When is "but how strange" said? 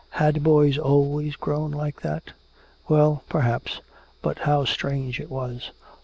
4.23-5.19